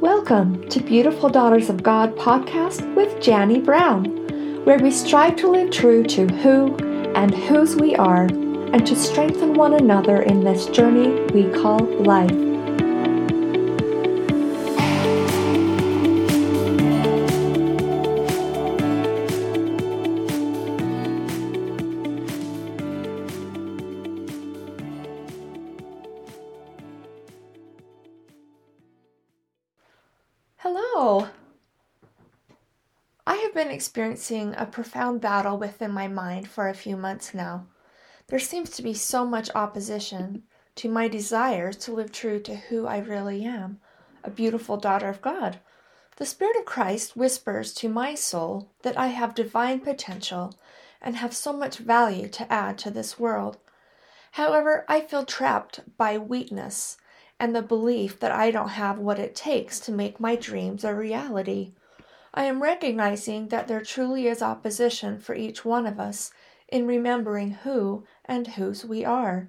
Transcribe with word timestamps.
Welcome 0.00 0.68
to 0.68 0.80
Beautiful 0.80 1.30
Daughters 1.30 1.70
of 1.70 1.82
God 1.82 2.14
podcast 2.16 2.94
with 2.94 3.18
Janie 3.18 3.60
Brown, 3.60 4.04
where 4.66 4.78
we 4.78 4.90
strive 4.90 5.36
to 5.36 5.48
live 5.48 5.70
true 5.70 6.04
to 6.04 6.26
who 6.26 6.76
and 7.14 7.34
whose 7.34 7.76
we 7.76 7.96
are 7.96 8.24
and 8.26 8.86
to 8.86 8.94
strengthen 8.94 9.54
one 9.54 9.72
another 9.72 10.20
in 10.20 10.44
this 10.44 10.66
journey 10.66 11.22
we 11.32 11.50
call 11.50 11.78
life. 12.02 12.55
Hello. 30.68 31.28
I 33.24 33.36
have 33.36 33.54
been 33.54 33.70
experiencing 33.70 34.52
a 34.56 34.66
profound 34.66 35.20
battle 35.20 35.58
within 35.58 35.92
my 35.92 36.08
mind 36.08 36.48
for 36.48 36.68
a 36.68 36.74
few 36.74 36.96
months 36.96 37.32
now. 37.32 37.68
There 38.26 38.40
seems 38.40 38.70
to 38.70 38.82
be 38.82 38.92
so 38.92 39.24
much 39.24 39.48
opposition 39.54 40.42
to 40.74 40.88
my 40.90 41.06
desires 41.06 41.76
to 41.76 41.92
live 41.92 42.10
true 42.10 42.40
to 42.40 42.56
who 42.56 42.84
I 42.84 42.98
really 42.98 43.44
am 43.44 43.78
a 44.24 44.28
beautiful 44.30 44.76
daughter 44.76 45.08
of 45.08 45.22
God. 45.22 45.60
The 46.16 46.26
Spirit 46.26 46.56
of 46.56 46.64
Christ 46.64 47.16
whispers 47.16 47.72
to 47.74 47.88
my 47.88 48.16
soul 48.16 48.72
that 48.82 48.98
I 48.98 49.06
have 49.06 49.36
divine 49.36 49.78
potential 49.78 50.58
and 51.00 51.14
have 51.14 51.32
so 51.32 51.52
much 51.52 51.78
value 51.78 52.26
to 52.30 52.52
add 52.52 52.76
to 52.78 52.90
this 52.90 53.20
world. 53.20 53.58
However, 54.32 54.84
I 54.88 55.02
feel 55.02 55.24
trapped 55.24 55.96
by 55.96 56.18
weakness 56.18 56.96
and 57.38 57.54
the 57.54 57.62
belief 57.62 58.18
that 58.20 58.32
I 58.32 58.50
don't 58.50 58.70
have 58.70 58.98
what 58.98 59.18
it 59.18 59.34
takes 59.34 59.78
to 59.80 59.92
make 59.92 60.20
my 60.20 60.36
dreams 60.36 60.84
a 60.84 60.94
reality. 60.94 61.72
I 62.32 62.44
am 62.44 62.62
recognizing 62.62 63.48
that 63.48 63.68
there 63.68 63.80
truly 63.80 64.26
is 64.26 64.42
opposition 64.42 65.18
for 65.18 65.34
each 65.34 65.64
one 65.64 65.86
of 65.86 65.98
us 65.98 66.30
in 66.68 66.86
remembering 66.86 67.52
who 67.52 68.04
and 68.24 68.46
whose 68.46 68.84
we 68.84 69.04
are. 69.04 69.48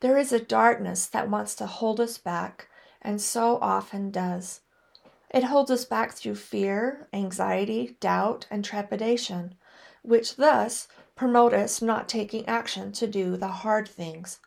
There 0.00 0.18
is 0.18 0.32
a 0.32 0.40
darkness 0.40 1.06
that 1.06 1.30
wants 1.30 1.54
to 1.56 1.66
hold 1.66 2.00
us 2.00 2.18
back, 2.18 2.68
and 3.00 3.20
so 3.20 3.58
often 3.60 4.10
does. 4.10 4.60
It 5.30 5.44
holds 5.44 5.70
us 5.70 5.84
back 5.84 6.12
through 6.12 6.34
fear, 6.34 7.08
anxiety, 7.12 7.96
doubt, 8.00 8.46
and 8.50 8.64
trepidation, 8.64 9.54
which 10.02 10.36
thus 10.36 10.88
promote 11.14 11.54
us 11.54 11.80
not 11.80 12.08
taking 12.08 12.46
action 12.46 12.92
to 12.92 13.06
do 13.06 13.36
the 13.36 13.48
hard 13.48 13.88
things. 13.88 14.40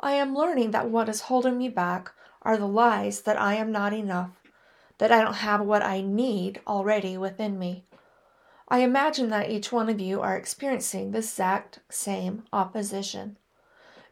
I 0.00 0.12
am 0.12 0.34
learning 0.34 0.70
that 0.70 0.90
what 0.90 1.08
is 1.08 1.22
holding 1.22 1.58
me 1.58 1.68
back 1.68 2.12
are 2.42 2.56
the 2.56 2.68
lies 2.68 3.22
that 3.22 3.40
I 3.40 3.54
am 3.54 3.72
not 3.72 3.92
enough, 3.92 4.30
that 4.98 5.10
I 5.10 5.22
don't 5.22 5.34
have 5.34 5.60
what 5.60 5.82
I 5.82 6.00
need 6.02 6.60
already 6.66 7.16
within 7.16 7.58
me. 7.58 7.84
I 8.68 8.80
imagine 8.80 9.30
that 9.30 9.50
each 9.50 9.72
one 9.72 9.88
of 9.88 10.00
you 10.00 10.20
are 10.20 10.36
experiencing 10.36 11.10
the 11.10 11.18
exact 11.18 11.80
same 11.90 12.44
opposition, 12.52 13.38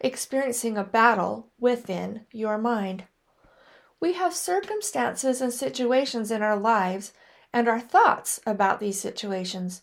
experiencing 0.00 0.76
a 0.76 0.84
battle 0.84 1.48
within 1.60 2.26
your 2.32 2.58
mind. 2.58 3.04
We 4.00 4.14
have 4.14 4.34
circumstances 4.34 5.40
and 5.40 5.52
situations 5.52 6.30
in 6.30 6.42
our 6.42 6.56
lives 6.56 7.12
and 7.52 7.68
our 7.68 7.80
thoughts 7.80 8.40
about 8.44 8.80
these 8.80 9.00
situations. 9.00 9.82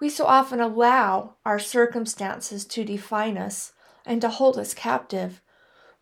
We 0.00 0.10
so 0.10 0.26
often 0.26 0.60
allow 0.60 1.36
our 1.44 1.58
circumstances 1.58 2.64
to 2.66 2.84
define 2.84 3.38
us 3.38 3.72
and 4.08 4.20
to 4.22 4.30
hold 4.30 4.58
us 4.58 4.74
captive. 4.74 5.40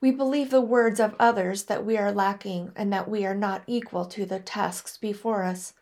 We 0.00 0.12
believe 0.12 0.50
the 0.50 0.60
words 0.60 1.00
of 1.00 1.16
others 1.18 1.64
that 1.64 1.84
we 1.84 1.98
are 1.98 2.12
lacking 2.12 2.70
and 2.76 2.92
that 2.92 3.10
we 3.10 3.26
are 3.26 3.34
not 3.34 3.64
equal 3.66 4.06
to 4.06 4.24
the 4.24 4.38
tasks 4.38 4.96
before 4.96 5.42
us. 5.42 5.74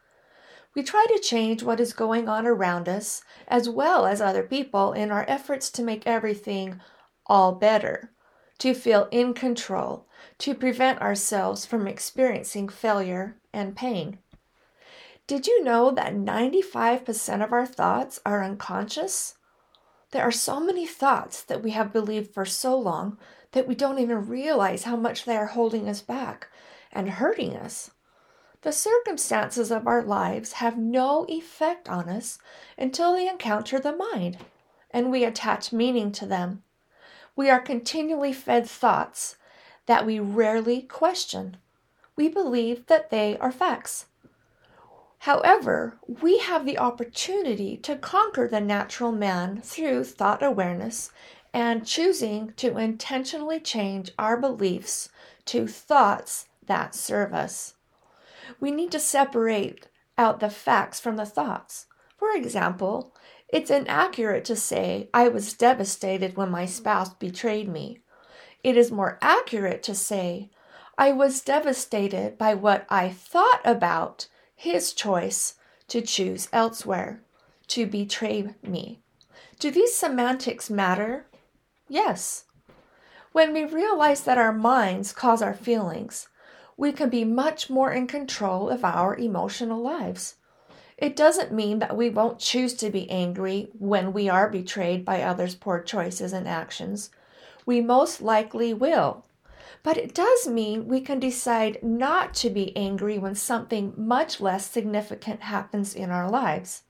We 0.74 0.82
try 0.82 1.06
to 1.08 1.20
change 1.20 1.62
what 1.62 1.78
is 1.78 1.92
going 1.92 2.28
on 2.28 2.46
around 2.46 2.88
us 2.88 3.22
as 3.46 3.68
well 3.68 4.06
as 4.06 4.20
other 4.20 4.42
people 4.42 4.92
in 4.92 5.10
our 5.10 5.24
efforts 5.28 5.70
to 5.72 5.82
make 5.82 6.06
everything 6.06 6.80
all 7.26 7.52
better, 7.52 8.10
to 8.58 8.74
feel 8.74 9.06
in 9.10 9.34
control, 9.34 10.06
to 10.38 10.54
prevent 10.54 11.00
ourselves 11.00 11.66
from 11.66 11.86
experiencing 11.86 12.68
failure 12.68 13.36
and 13.52 13.76
pain. 13.76 14.18
Did 15.26 15.46
you 15.46 15.62
know 15.62 15.90
that 15.90 16.14
95% 16.14 17.44
of 17.44 17.52
our 17.52 17.66
thoughts 17.66 18.20
are 18.26 18.42
unconscious? 18.42 19.36
There 20.14 20.22
are 20.22 20.30
so 20.30 20.60
many 20.60 20.86
thoughts 20.86 21.42
that 21.42 21.60
we 21.60 21.72
have 21.72 21.92
believed 21.92 22.32
for 22.32 22.44
so 22.44 22.78
long 22.78 23.18
that 23.50 23.66
we 23.66 23.74
don't 23.74 23.98
even 23.98 24.28
realize 24.28 24.84
how 24.84 24.94
much 24.94 25.24
they 25.24 25.36
are 25.36 25.46
holding 25.46 25.88
us 25.88 26.02
back 26.02 26.46
and 26.92 27.10
hurting 27.10 27.56
us. 27.56 27.90
The 28.62 28.70
circumstances 28.70 29.72
of 29.72 29.88
our 29.88 30.04
lives 30.04 30.52
have 30.52 30.78
no 30.78 31.26
effect 31.28 31.88
on 31.88 32.08
us 32.08 32.38
until 32.78 33.12
they 33.12 33.28
encounter 33.28 33.80
the 33.80 33.96
mind 33.96 34.38
and 34.92 35.10
we 35.10 35.24
attach 35.24 35.72
meaning 35.72 36.12
to 36.12 36.26
them. 36.26 36.62
We 37.34 37.50
are 37.50 37.58
continually 37.58 38.32
fed 38.32 38.70
thoughts 38.70 39.36
that 39.86 40.06
we 40.06 40.20
rarely 40.20 40.82
question. 40.82 41.56
We 42.14 42.28
believe 42.28 42.86
that 42.86 43.10
they 43.10 43.36
are 43.38 43.50
facts. 43.50 44.06
However, 45.24 45.96
we 46.06 46.40
have 46.40 46.66
the 46.66 46.76
opportunity 46.76 47.78
to 47.78 47.96
conquer 47.96 48.46
the 48.46 48.60
natural 48.60 49.10
man 49.10 49.62
through 49.62 50.04
thought 50.04 50.42
awareness 50.42 51.12
and 51.50 51.86
choosing 51.86 52.52
to 52.56 52.76
intentionally 52.76 53.58
change 53.58 54.12
our 54.18 54.36
beliefs 54.36 55.08
to 55.46 55.66
thoughts 55.66 56.48
that 56.66 56.94
serve 56.94 57.32
us. 57.32 57.72
We 58.60 58.70
need 58.70 58.92
to 58.92 59.00
separate 59.00 59.88
out 60.18 60.40
the 60.40 60.50
facts 60.50 61.00
from 61.00 61.16
the 61.16 61.24
thoughts. 61.24 61.86
For 62.18 62.32
example, 62.32 63.14
it's 63.48 63.70
inaccurate 63.70 64.44
to 64.44 64.56
say, 64.56 65.08
I 65.14 65.28
was 65.28 65.54
devastated 65.54 66.36
when 66.36 66.50
my 66.50 66.66
spouse 66.66 67.14
betrayed 67.14 67.70
me. 67.70 68.00
It 68.62 68.76
is 68.76 68.92
more 68.92 69.18
accurate 69.22 69.82
to 69.84 69.94
say, 69.94 70.50
I 70.98 71.12
was 71.12 71.40
devastated 71.40 72.36
by 72.36 72.52
what 72.52 72.84
I 72.90 73.08
thought 73.08 73.62
about 73.64 74.26
his 74.64 74.94
choice 74.94 75.56
to 75.88 76.00
choose 76.00 76.48
elsewhere, 76.50 77.20
to 77.66 77.84
betray 77.84 78.48
me. 78.62 78.98
Do 79.58 79.70
these 79.70 79.94
semantics 79.94 80.70
matter? 80.70 81.26
Yes. 81.86 82.46
When 83.32 83.52
we 83.52 83.66
realize 83.66 84.22
that 84.22 84.38
our 84.38 84.54
minds 84.54 85.12
cause 85.12 85.42
our 85.42 85.52
feelings, 85.52 86.28
we 86.78 86.92
can 86.92 87.10
be 87.10 87.24
much 87.26 87.68
more 87.68 87.92
in 87.92 88.06
control 88.06 88.70
of 88.70 88.86
our 88.86 89.14
emotional 89.14 89.82
lives. 89.82 90.36
It 90.96 91.14
doesn't 91.14 91.52
mean 91.52 91.80
that 91.80 91.96
we 91.96 92.08
won't 92.08 92.38
choose 92.38 92.72
to 92.74 92.88
be 92.88 93.10
angry 93.10 93.68
when 93.78 94.14
we 94.14 94.30
are 94.30 94.48
betrayed 94.48 95.04
by 95.04 95.20
others' 95.20 95.54
poor 95.54 95.82
choices 95.82 96.32
and 96.32 96.48
actions. 96.48 97.10
We 97.66 97.82
most 97.82 98.22
likely 98.22 98.72
will. 98.72 99.26
But 99.82 99.96
it 99.96 100.14
does 100.14 100.46
mean 100.46 100.88
we 100.88 101.00
can 101.00 101.18
decide 101.18 101.82
not 101.82 102.34
to 102.34 102.50
be 102.50 102.76
angry 102.76 103.18
when 103.18 103.34
something 103.34 103.92
much 103.96 104.40
less 104.40 104.70
significant 104.70 105.42
happens 105.42 105.94
in 105.94 106.10
our 106.10 106.30
lives. 106.30 106.82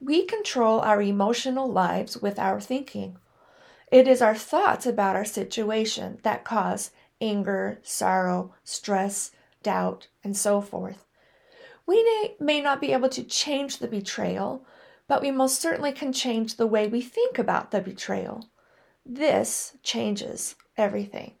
We 0.00 0.24
control 0.24 0.80
our 0.80 1.00
emotional 1.00 1.70
lives 1.70 2.16
with 2.16 2.38
our 2.38 2.60
thinking. 2.60 3.18
It 3.90 4.08
is 4.08 4.20
our 4.20 4.34
thoughts 4.34 4.86
about 4.86 5.16
our 5.16 5.24
situation 5.24 6.18
that 6.22 6.44
cause 6.44 6.90
anger, 7.20 7.78
sorrow, 7.82 8.54
stress, 8.64 9.30
doubt, 9.62 10.08
and 10.22 10.36
so 10.36 10.60
forth. 10.60 11.04
We 11.86 12.34
may, 12.40 12.60
not 12.60 12.80
be 12.80 12.92
able 12.92 13.08
to 13.10 13.22
change 13.22 13.78
the 13.78 13.86
betrayal, 13.86 14.66
but 15.06 15.22
we 15.22 15.30
most 15.30 15.60
certainly 15.60 15.92
can 15.92 16.12
change 16.12 16.56
the 16.56 16.66
way 16.66 16.88
we 16.88 17.00
think 17.00 17.38
about 17.38 17.70
the 17.70 17.80
betrayal. 17.80 18.48
This 19.04 19.76
changes 19.84 20.56
everything. 20.76 21.34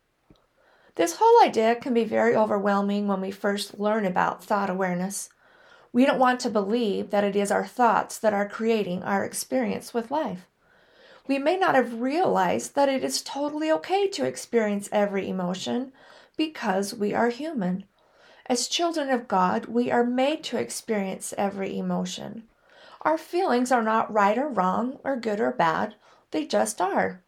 This 0.96 1.16
whole 1.16 1.42
idea 1.42 1.76
can 1.76 1.94
be 1.94 2.04
very 2.04 2.34
overwhelming 2.34 3.06
when 3.06 3.20
we 3.20 3.30
first 3.30 3.78
learn 3.78 4.06
about 4.06 4.42
thought 4.42 4.70
awareness. 4.70 5.28
We 5.92 6.06
don't 6.06 6.18
want 6.18 6.40
to 6.40 6.50
believe 6.50 7.10
that 7.10 7.24
it 7.24 7.36
is 7.36 7.50
our 7.50 7.66
thoughts 7.66 8.18
that 8.18 8.32
are 8.32 8.48
creating 8.48 9.02
our 9.02 9.24
experience 9.24 9.92
with 9.92 10.10
life. 10.10 10.46
We 11.28 11.38
may 11.38 11.56
not 11.56 11.74
have 11.74 12.00
realized 12.00 12.74
that 12.74 12.88
it 12.88 13.04
is 13.04 13.20
totally 13.20 13.70
okay 13.72 14.08
to 14.08 14.24
experience 14.24 14.88
every 14.90 15.28
emotion 15.28 15.92
because 16.36 16.94
we 16.94 17.12
are 17.12 17.28
human. 17.28 17.84
As 18.46 18.68
children 18.68 19.10
of 19.10 19.28
God, 19.28 19.66
we 19.66 19.90
are 19.90 20.04
made 20.04 20.42
to 20.44 20.56
experience 20.56 21.34
every 21.36 21.76
emotion. 21.78 22.44
Our 23.02 23.18
feelings 23.18 23.70
are 23.70 23.82
not 23.82 24.12
right 24.12 24.38
or 24.38 24.48
wrong, 24.48 24.98
or 25.04 25.16
good 25.16 25.40
or 25.40 25.52
bad, 25.52 25.96
they 26.30 26.46
just 26.46 26.80
are. 26.80 27.22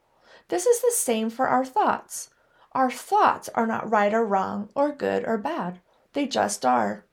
This 0.48 0.64
is 0.64 0.80
the 0.80 0.92
same 0.94 1.28
for 1.28 1.48
our 1.48 1.64
thoughts. 1.64 2.30
Our 2.72 2.90
thoughts 2.90 3.48
are 3.54 3.66
not 3.66 3.90
right 3.90 4.12
or 4.12 4.24
wrong, 4.24 4.68
or 4.74 4.92
good 4.92 5.24
or 5.24 5.38
bad, 5.38 5.80
they 6.12 6.26
just 6.26 6.64
are. 6.66 7.04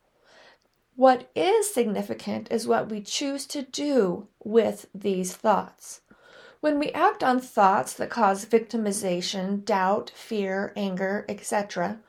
What 0.96 1.30
is 1.36 1.74
significant 1.74 2.48
is 2.52 2.68
what 2.68 2.90
we 2.90 3.02
choose 3.02 3.46
to 3.48 3.62
do 3.62 4.28
with 4.44 4.88
these 4.94 5.34
thoughts. 5.34 6.02
When 6.62 6.80
we 6.80 6.92
act 6.92 7.24
on 7.24 7.40
thoughts 7.40 7.94
that 7.94 8.10
cause 8.10 8.46
victimization, 8.46 9.64
doubt, 9.66 10.12
fear, 10.16 10.74
anger, 10.76 11.26
etc., 11.28 12.00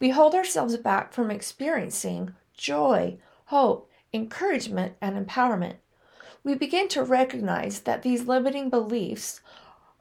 we 0.00 0.10
hold 0.10 0.34
ourselves 0.34 0.76
back 0.76 1.12
from 1.12 1.30
experiencing 1.30 2.34
joy, 2.56 3.18
hope, 3.46 3.88
encouragement, 4.12 4.94
and 5.00 5.16
empowerment. 5.26 5.76
We 6.42 6.54
begin 6.54 6.88
to 6.88 7.02
recognize 7.02 7.80
that 7.80 8.02
these 8.02 8.26
limiting 8.26 8.68
beliefs 8.68 9.40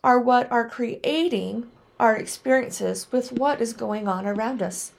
are 0.03 0.19
what 0.19 0.51
are 0.51 0.67
creating 0.67 1.71
our 2.03 2.17
experiences 2.17 3.07
with 3.13 3.31
what 3.31 3.61
is 3.61 3.71
going 3.71 4.09
on 4.09 4.27
around 4.27 4.61
us. 4.61 4.91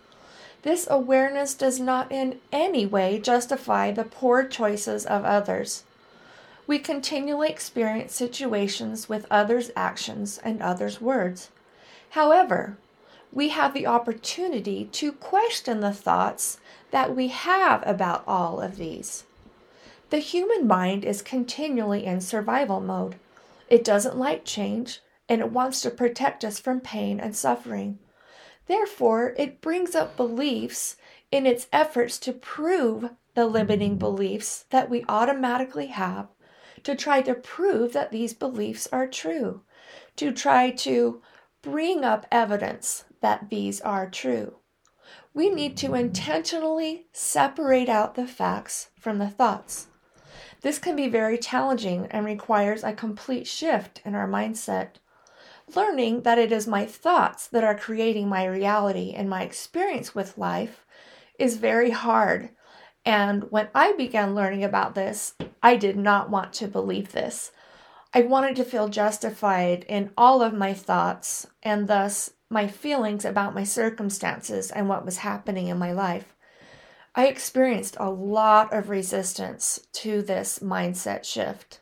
This 0.63 0.87
awareness 0.89 1.53
does 1.53 1.79
not 1.79 2.11
in 2.11 2.41
any 2.51 2.87
way 2.87 3.19
justify 3.19 3.91
the 3.91 4.05
poor 4.05 4.43
choices 4.43 5.05
of 5.05 5.23
others. 5.23 5.85
We 6.67 6.79
continually 6.79 7.51
experience 7.51 8.15
situations 8.15 9.07
with 9.07 9.27
others' 9.31 9.71
actions 9.77 10.41
and 10.43 10.63
others' 10.63 10.99
words. 10.99 11.51
However, 12.13 12.79
we 13.31 13.51
have 13.51 13.75
the 13.75 13.87
opportunity 13.87 14.87
to 14.93 15.13
question 15.13 15.81
the 15.81 15.93
thoughts 15.93 16.57
that 16.91 17.15
we 17.15 17.29
have 17.29 17.83
about 17.87 18.25
all 18.27 18.63
of 18.63 18.79
these. 18.79 19.25
The 20.09 20.21
human 20.21 20.67
mind 20.67 21.05
is 21.05 21.21
continually 21.21 22.07
in 22.07 22.23
survival 22.23 22.81
mode. 22.81 23.17
It 23.69 23.85
doesn't 23.85 24.17
like 24.17 24.47
change 24.47 25.01
and 25.29 25.41
it 25.41 25.51
wants 25.51 25.81
to 25.81 25.91
protect 25.91 26.45
us 26.45 26.59
from 26.59 26.81
pain 26.81 27.19
and 27.19 27.35
suffering. 27.35 27.99
Therefore, 28.67 29.35
it 29.37 29.61
brings 29.61 29.95
up 29.95 30.17
beliefs 30.17 30.97
in 31.31 31.47
its 31.47 31.67
efforts 31.73 32.19
to 32.21 32.33
prove 32.33 33.11
the 33.35 33.47
limiting 33.47 33.99
beliefs 33.99 34.65
that 34.71 34.89
we 34.89 35.05
automatically 35.09 35.89
have, 35.89 36.29
to 36.83 36.95
try 36.95 37.21
to 37.23 37.35
prove 37.35 37.93
that 37.93 38.13
these 38.13 38.33
beliefs 38.33 38.89
are 38.93 39.07
true, 39.07 39.63
to 40.17 40.33
try 40.33 40.71
to 40.71 41.21
bring 41.63 42.05
up 42.05 42.27
evidence 42.31 43.05
that 43.21 43.51
these 43.51 43.81
are 43.81 44.09
true. 44.09 44.57
We 45.33 45.51
need 45.51 45.77
to 45.79 45.95
intentionally 45.95 47.07
separate 47.13 47.89
out 47.89 48.15
the 48.15 48.27
facts 48.27 48.91
from 48.99 49.19
the 49.19 49.29
thoughts. 49.29 49.89
This 50.63 50.79
can 50.79 50.97
be 50.97 51.09
very 51.09 51.37
challenging 51.37 52.07
and 52.11 52.25
requires 52.25 52.85
a 52.85 52.93
complete 52.93 53.47
shift 53.47 54.01
in 54.05 54.15
our 54.15 54.29
mindset 54.29 54.97
learning 55.75 56.23
that 56.23 56.39
it 56.39 56.53
is 56.53 56.67
my 56.67 56.87
thoughts 56.87 57.47
that 57.49 57.65
are 57.65 57.77
creating 57.77 58.29
my 58.29 58.45
reality 58.45 59.13
and 59.13 59.29
my 59.29 59.43
experience 59.43 60.15
with 60.15 60.39
life 60.39 60.85
is 61.39 61.57
very 61.57 61.91
hard. 61.91 62.51
And 63.05 63.51
when 63.51 63.69
I 63.75 63.93
began 63.93 64.35
learning 64.35 64.65
about 64.65 64.95
this, 64.95 65.35
I 65.63 65.77
did 65.77 65.97
not 65.97 66.31
want 66.31 66.53
to 66.55 66.69
believe 66.69 67.13
this. 67.13 67.53
I 68.13 68.23
wanted 68.23 68.57
to 68.57 68.65
feel 68.65 68.89
justified 68.89 69.85
in 69.89 70.13
all 70.17 70.41
of 70.41 70.55
my 70.55 70.73
thoughts 70.73 71.47
and 71.63 71.89
thus 71.89 72.31
my 72.49 72.69
feelings 72.69 73.25
about 73.25 73.55
my 73.55 73.65
circumstances 73.65 74.71
and 74.71 74.89
what 74.89 75.05
was 75.05 75.19
happening 75.19 75.67
in 75.67 75.79
my 75.79 75.93
life. 75.93 76.37
I 77.17 77.27
experienced 77.27 77.97
a 77.99 78.11
lot 78.11 78.73
of 78.73 78.89
resistance 78.89 79.81
to 79.95 80.23
this 80.23 80.61
mindset 80.61 81.25
shift. 81.25 81.81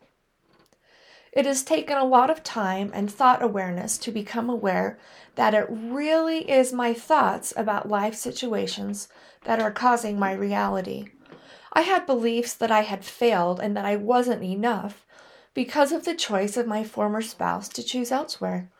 It 1.32 1.46
has 1.46 1.62
taken 1.62 1.96
a 1.96 2.04
lot 2.04 2.28
of 2.28 2.42
time 2.42 2.90
and 2.92 3.10
thought 3.10 3.42
awareness 3.42 3.96
to 3.98 4.12
become 4.12 4.50
aware 4.50 4.98
that 5.34 5.54
it 5.54 5.66
really 5.70 6.50
is 6.50 6.74
my 6.74 6.92
thoughts 6.92 7.54
about 7.56 7.88
life 7.88 8.14
situations 8.14 9.08
that 9.44 9.58
are 9.58 9.70
causing 9.70 10.18
my 10.18 10.32
reality. 10.34 11.06
I 11.72 11.82
had 11.82 12.04
beliefs 12.04 12.52
that 12.52 12.70
I 12.70 12.82
had 12.82 13.02
failed 13.02 13.60
and 13.60 13.74
that 13.76 13.86
I 13.86 13.96
wasn't 13.96 14.42
enough 14.42 15.06
because 15.54 15.90
of 15.90 16.04
the 16.04 16.14
choice 16.14 16.58
of 16.58 16.66
my 16.66 16.84
former 16.84 17.22
spouse 17.22 17.68
to 17.70 17.82
choose 17.82 18.12
elsewhere. 18.12 18.70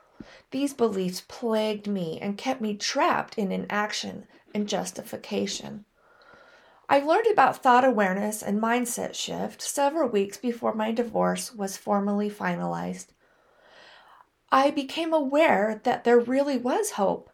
These 0.50 0.75
beliefs 0.75 1.22
plagued 1.26 1.87
me 1.87 2.19
and 2.20 2.37
kept 2.37 2.60
me 2.60 2.76
trapped 2.76 3.38
in 3.38 3.50
inaction 3.50 4.26
and 4.55 4.69
justification. 4.69 5.87
I 6.92 6.98
learned 6.98 7.26
about 7.28 7.62
thought 7.62 7.86
awareness 7.86 8.42
and 8.42 8.60
mindset 8.60 9.14
shift 9.14 9.62
several 9.62 10.10
weeks 10.10 10.36
before 10.36 10.74
my 10.74 10.92
divorce 10.92 11.54
was 11.54 11.78
formally 11.78 12.28
finalized. 12.28 13.06
I 14.50 14.70
became 14.70 15.14
aware 15.14 15.80
that 15.84 16.04
there 16.04 16.20
really 16.20 16.58
was 16.58 16.90
hope 16.90 17.30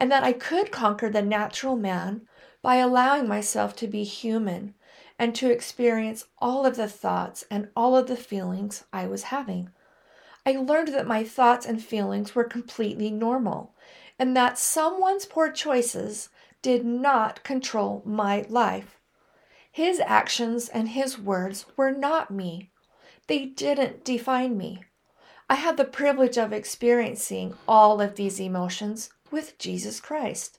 and 0.00 0.10
that 0.10 0.24
I 0.24 0.32
could 0.32 0.72
conquer 0.72 1.10
the 1.10 1.20
natural 1.20 1.76
man 1.76 2.22
by 2.62 2.76
allowing 2.76 3.28
myself 3.28 3.76
to 3.76 3.86
be 3.86 4.02
human 4.02 4.72
and 5.18 5.34
to 5.34 5.50
experience 5.50 6.24
all 6.38 6.64
of 6.64 6.76
the 6.76 6.88
thoughts 6.88 7.44
and 7.50 7.68
all 7.76 7.94
of 7.94 8.06
the 8.06 8.16
feelings 8.16 8.84
I 8.94 9.06
was 9.06 9.24
having. 9.24 9.68
I 10.46 10.52
learned 10.52 10.88
that 10.88 11.06
my 11.06 11.22
thoughts 11.22 11.66
and 11.66 11.84
feelings 11.84 12.34
were 12.34 12.44
completely 12.44 13.10
normal 13.10 13.74
and 14.18 14.34
that 14.38 14.58
someone's 14.58 15.26
poor 15.26 15.52
choices 15.52 16.30
did 16.62 16.86
not 16.86 17.44
control 17.44 18.02
my 18.06 18.46
life. 18.48 19.00
His 19.72 20.00
actions 20.00 20.68
and 20.68 20.90
his 20.90 21.18
words 21.18 21.64
were 21.78 21.90
not 21.90 22.30
me. 22.30 22.70
They 23.26 23.46
didn't 23.46 24.04
define 24.04 24.58
me. 24.58 24.84
I 25.48 25.54
had 25.54 25.78
the 25.78 25.86
privilege 25.86 26.36
of 26.36 26.52
experiencing 26.52 27.56
all 27.66 28.00
of 28.00 28.16
these 28.16 28.38
emotions 28.38 29.10
with 29.30 29.58
Jesus 29.58 29.98
Christ. 29.98 30.58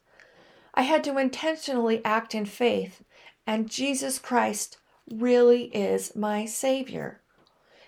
I 0.74 0.82
had 0.82 1.04
to 1.04 1.20
intentionally 1.20 2.04
act 2.04 2.34
in 2.34 2.46
faith, 2.46 3.04
and 3.46 3.70
Jesus 3.70 4.18
Christ 4.18 4.78
really 5.12 5.66
is 5.66 6.16
my 6.16 6.46
Savior. 6.46 7.22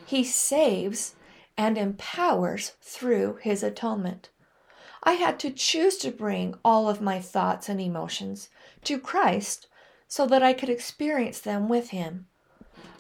He 0.06 0.24
saves 0.24 1.16
and 1.58 1.76
empowers 1.76 2.74
through 2.82 3.40
His 3.42 3.64
atonement. 3.64 4.30
I 5.02 5.14
had 5.14 5.40
to 5.40 5.50
choose 5.50 5.98
to 5.98 6.12
bring 6.12 6.56
all 6.64 6.88
of 6.88 7.02
my 7.02 7.20
thoughts 7.20 7.68
and 7.68 7.82
emotions 7.82 8.50
to 8.84 9.00
Christ 9.00 9.68
so 10.08 10.26
that 10.28 10.44
I 10.44 10.54
could 10.54 10.70
experience 10.70 11.40
them 11.40 11.68
with 11.68 11.90
Him. 11.90 12.28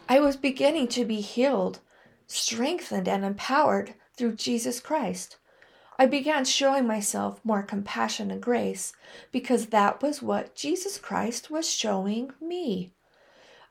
I 0.08 0.20
was 0.20 0.38
beginning 0.38 0.88
to 0.90 1.06
be 1.06 1.22
healed, 1.22 1.80
strengthened, 2.28 3.08
and 3.08 3.24
empowered 3.26 3.96
through 4.16 4.36
Jesus 4.36 4.80
Christ. 4.80 5.38
I 5.98 6.06
began 6.06 6.46
showing 6.46 6.86
myself 6.86 7.40
more 7.44 7.64
compassion 7.64 8.30
and 8.30 8.42
grace 8.42 8.94
because 9.32 9.68
that 9.68 10.02
was 10.02 10.22
what 10.22 10.56
Jesus 10.56 10.98
Christ 10.98 11.50
was 11.50 11.70
showing 11.70 12.32
me. 12.42 12.92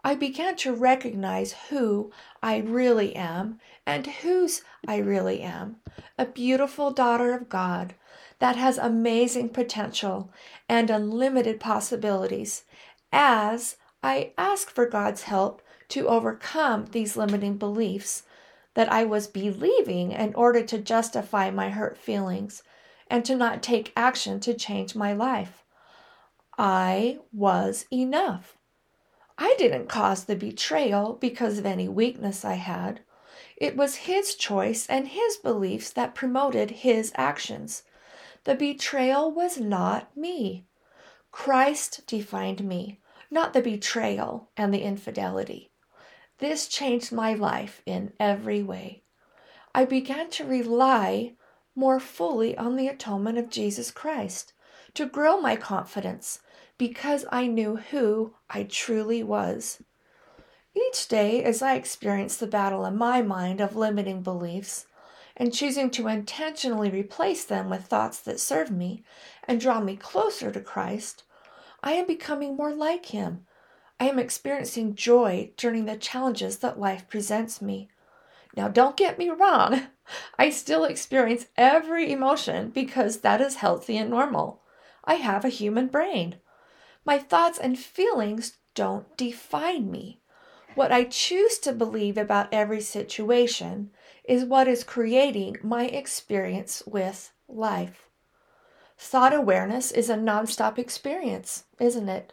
I 0.03 0.15
began 0.15 0.57
to 0.57 0.75
recognize 0.75 1.55
who 1.71 2.11
I 2.43 2.59
really 2.59 3.17
am 3.17 3.59
and 3.87 4.07
whose 4.07 4.63
I 4.87 4.99
really 4.99 5.41
am 5.41 5.77
a 6.19 6.27
beautiful 6.27 6.91
daughter 6.91 7.35
of 7.35 7.49
God 7.49 7.95
that 8.39 8.57
has 8.57 8.77
amazing 8.77 9.49
potential 9.51 10.31
and 10.69 10.91
unlimited 10.91 11.59
possibilities 11.59 12.65
as 13.14 13.76
I 14.02 14.33
ask 14.37 14.68
for 14.71 14.87
God's 14.87 15.23
help 15.23 15.62
to 15.90 16.09
overcome 16.09 16.87
these 16.87 17.16
limiting 17.16 17.56
beliefs 17.56 18.25
that 18.75 18.92
I 18.92 19.04
was 19.04 19.28
believing 19.28 20.11
in 20.12 20.35
order 20.35 20.62
to 20.64 20.78
justify 20.78 21.50
my 21.50 21.71
hurt 21.71 21.97
feelings 21.97 22.64
and 23.09 23.25
to 23.25 23.37
not 23.37 23.62
take 23.62 23.92
action 23.97 24.40
to 24.40 24.52
change 24.52 24.97
my 24.97 25.12
life. 25.12 25.64
I 26.59 27.21
was 27.33 27.87
enough. 27.92 28.59
I 29.38 29.54
didn't 29.59 29.88
cause 29.88 30.25
the 30.25 30.37
betrayal 30.37 31.14
because 31.14 31.59
of 31.59 31.66
any 31.66 31.88
weakness 31.88 32.44
I 32.44 32.54
had. 32.54 33.00
It 33.56 33.76
was 33.76 33.94
his 33.97 34.35
choice 34.35 34.87
and 34.87 35.09
his 35.09 35.37
beliefs 35.37 35.90
that 35.90 36.14
promoted 36.14 36.71
his 36.71 37.12
actions. 37.14 37.85
The 38.42 38.54
betrayal 38.54 39.30
was 39.30 39.59
not 39.59 40.16
me. 40.16 40.66
Christ 41.30 42.06
defined 42.06 42.64
me, 42.64 43.00
not 43.31 43.52
the 43.52 43.62
betrayal 43.62 44.50
and 44.57 44.73
the 44.73 44.83
infidelity. 44.83 45.71
This 46.38 46.69
changed 46.69 47.12
my 47.12 47.35
life 47.35 47.83
in 47.87 48.12
every 48.19 48.62
way. 48.62 49.02
I 49.75 49.85
began 49.85 50.31
to 50.31 50.45
rely 50.45 51.35
more 51.76 51.99
fully 51.99 52.57
on 52.57 52.76
the 52.76 52.88
atonement 52.88 53.38
of 53.38 53.50
Jesus 53.50 53.90
Christ, 53.90 54.52
to 54.95 55.07
grow 55.07 55.40
my 55.40 55.57
confidence 55.57 56.40
because 56.78 57.25
I 57.31 57.47
knew 57.47 57.76
who 57.76 58.35
I 58.49 58.64
truly 58.64 59.23
was. 59.23 59.83
Each 60.75 61.07
day, 61.07 61.43
as 61.43 61.62
I 61.62 61.75
experienced 61.75 62.40
the 62.40 62.47
battle 62.47 62.85
in 62.85 62.97
my 62.97 63.23
mind 63.23 63.61
of 63.61 63.76
limiting 63.76 64.23
beliefs 64.23 64.87
and 65.37 65.52
choosing 65.52 65.90
to 65.90 66.09
intentionally 66.09 66.90
replace 66.90 67.45
them 67.45 67.71
with 67.71 67.87
thoughts 67.87 68.21
that 68.21 68.40
serve 68.40 68.71
me 68.71 69.04
and 69.45 69.61
draw 69.61 69.81
me 69.81 69.97
closer 69.97 70.50
to 70.50 70.61
Christ, 70.61 71.25
I 71.87 71.93
am 71.93 72.07
becoming 72.07 72.57
more 72.57 72.73
like 72.73 73.07
Him. 73.07 73.47
I 74.00 74.09
am 74.09 74.19
experiencing 74.19 74.95
joy 74.95 75.53
during 75.59 75.85
the 75.85 75.99
challenges 75.99 76.59
that 76.61 76.81
life 76.81 77.07
presents 77.11 77.61
me. 77.61 77.91
Now, 78.57 78.69
don't 78.69 78.97
get 78.97 79.19
me 79.19 79.29
wrong, 79.29 79.88
I 80.38 80.49
still 80.49 80.85
experience 80.85 81.47
every 81.59 82.11
emotion 82.11 82.71
because 82.71 83.19
that 83.19 83.43
is 83.43 83.57
healthy 83.57 83.99
and 83.99 84.09
normal. 84.09 84.62
I 85.05 85.17
have 85.17 85.45
a 85.45 85.50
human 85.50 85.88
brain. 85.88 86.37
My 87.05 87.19
thoughts 87.19 87.59
and 87.59 87.79
feelings 87.79 88.57
don't 88.75 89.14
define 89.19 89.91
me. 89.91 90.23
What 90.75 90.91
I 90.91 91.05
choose 91.05 91.59
to 91.61 91.73
believe 91.73 92.17
about 92.17 92.49
every 92.50 92.81
situation 92.81 93.91
is 94.25 94.47
what 94.47 94.69
is 94.69 94.85
creating 94.85 95.59
my 95.62 95.85
experience 95.85 96.83
with 96.87 97.31
life. 97.47 98.09
Thought 98.97 99.35
awareness 99.35 99.91
is 99.91 100.09
a 100.09 100.17
nonstop 100.17 100.79
experience, 100.79 101.65
isn't 101.79 102.09
it? 102.09 102.33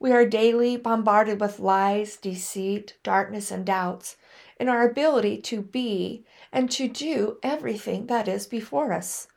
We 0.00 0.12
are 0.12 0.26
daily 0.26 0.76
bombarded 0.76 1.40
with 1.40 1.58
lies, 1.58 2.16
deceit, 2.16 2.96
darkness, 3.02 3.50
and 3.50 3.64
doubts 3.64 4.16
in 4.60 4.68
our 4.68 4.88
ability 4.88 5.38
to 5.42 5.60
be 5.60 6.24
and 6.52 6.70
to 6.70 6.88
do 6.88 7.38
everything 7.42 8.06
that 8.06 8.28
is 8.28 8.46
before 8.46 8.92
us. 8.92 9.28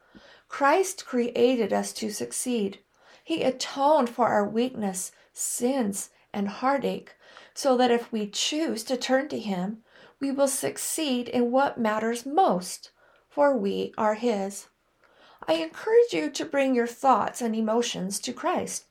Christ 0.48 1.06
created 1.06 1.72
us 1.74 1.94
to 1.94 2.12
succeed. 2.12 2.80
He 3.24 3.44
atoned 3.44 4.10
for 4.10 4.28
our 4.28 4.48
weakness, 4.48 5.12
sins, 5.34 6.10
and 6.34 6.48
heartache, 6.48 7.16
so 7.54 7.76
that 7.78 7.92
if 7.92 8.12
we 8.12 8.28
choose 8.28 8.84
to 8.84 8.98
turn 8.98 9.30
to 9.30 9.40
Him, 9.40 9.84
we 10.20 10.32
will 10.32 10.48
succeed 10.48 11.28
in 11.28 11.52
what 11.52 11.78
matters 11.78 12.26
most, 12.26 12.92
for 13.30 13.58
we 13.58 13.94
are 13.98 14.16
His. 14.16 14.68
I 15.48 15.54
encourage 15.54 16.14
you 16.14 16.30
to 16.30 16.46
bring 16.46 16.76
your 16.76 16.88
thoughts 16.88 17.42
and 17.42 17.56
emotions 17.56 18.20
to 18.22 18.34
Christ. 18.34 18.86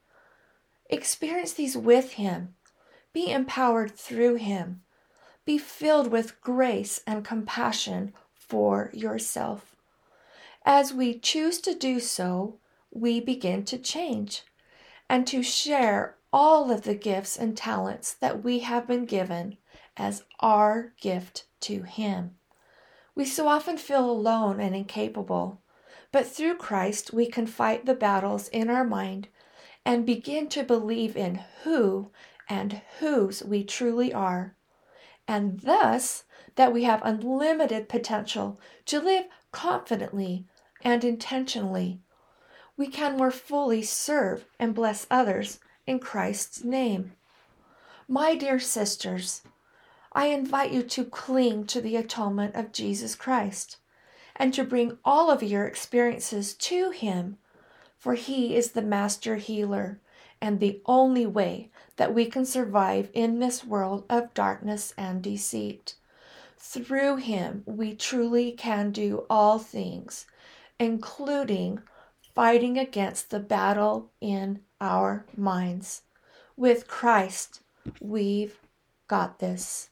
Experience 0.88 1.52
these 1.52 1.76
with 1.76 2.12
Him. 2.12 2.54
Be 3.12 3.30
empowered 3.30 3.96
through 3.96 4.36
Him. 4.36 4.82
Be 5.44 5.58
filled 5.58 6.08
with 6.08 6.40
grace 6.40 7.00
and 7.06 7.24
compassion 7.24 8.12
for 8.34 8.90
yourself. 8.92 9.76
As 10.64 10.92
we 10.92 11.18
choose 11.18 11.60
to 11.60 11.74
do 11.74 12.00
so, 12.00 12.58
we 12.90 13.20
begin 13.20 13.64
to 13.64 13.78
change 13.78 14.42
and 15.08 15.26
to 15.26 15.42
share 15.42 16.16
all 16.32 16.70
of 16.70 16.82
the 16.82 16.94
gifts 16.94 17.36
and 17.36 17.56
talents 17.56 18.12
that 18.14 18.44
we 18.44 18.60
have 18.60 18.86
been 18.86 19.04
given 19.04 19.56
as 19.96 20.24
our 20.40 20.92
gift 21.00 21.44
to 21.60 21.82
Him. 21.82 22.36
We 23.14 23.24
so 23.24 23.48
often 23.48 23.76
feel 23.78 24.08
alone 24.08 24.60
and 24.60 24.74
incapable, 24.74 25.60
but 26.12 26.26
through 26.26 26.56
Christ 26.56 27.12
we 27.12 27.26
can 27.26 27.46
fight 27.46 27.86
the 27.86 27.94
battles 27.94 28.48
in 28.48 28.68
our 28.68 28.84
mind 28.84 29.28
and 29.84 30.04
begin 30.04 30.48
to 30.48 30.62
believe 30.62 31.16
in 31.16 31.40
who 31.62 32.10
and 32.48 32.82
whose 32.98 33.42
we 33.42 33.64
truly 33.64 34.12
are, 34.12 34.54
and 35.28 35.60
thus 35.60 36.24
that 36.56 36.72
we 36.72 36.84
have 36.84 37.00
unlimited 37.04 37.88
potential 37.88 38.60
to 38.86 39.00
live 39.00 39.26
confidently 39.52 40.44
and 40.82 41.04
intentionally. 41.04 42.00
We 42.76 42.88
can 42.88 43.16
more 43.16 43.30
fully 43.30 43.82
serve 43.82 44.46
and 44.58 44.74
bless 44.74 45.06
others 45.10 45.60
in 45.86 46.00
Christ's 46.00 46.64
name. 46.64 47.12
My 48.08 48.34
dear 48.34 48.58
sisters, 48.58 49.42
I 50.12 50.26
invite 50.26 50.72
you 50.72 50.82
to 50.82 51.04
cling 51.04 51.66
to 51.66 51.80
the 51.80 51.96
atonement 51.96 52.56
of 52.56 52.72
Jesus 52.72 53.14
Christ 53.14 53.76
and 54.40 54.54
to 54.54 54.64
bring 54.64 54.96
all 55.04 55.30
of 55.30 55.42
your 55.42 55.66
experiences 55.66 56.54
to 56.54 56.90
Him 56.90 57.36
for 57.98 58.14
He 58.14 58.56
is 58.56 58.72
the 58.72 58.80
master 58.80 59.36
healer 59.36 60.00
and 60.40 60.58
the 60.58 60.80
only 60.86 61.26
way 61.26 61.68
that 61.96 62.14
we 62.14 62.24
can 62.24 62.46
survive 62.46 63.10
in 63.12 63.38
this 63.38 63.62
world 63.62 64.06
of 64.08 64.32
darkness 64.32 64.94
and 64.96 65.22
deceit. 65.22 65.94
Through 66.56 67.16
Him, 67.16 67.64
we 67.66 67.94
truly 67.94 68.52
can 68.52 68.92
do 68.92 69.26
all 69.28 69.58
things, 69.58 70.24
including 70.78 71.82
fighting 72.34 72.78
against 72.78 73.28
the 73.28 73.40
battle 73.40 74.10
in 74.22 74.60
our 74.80 75.26
minds. 75.36 76.00
With 76.56 76.88
Christ, 76.88 77.60
we've 78.00 78.58
got 79.06 79.38
this. 79.38 79.90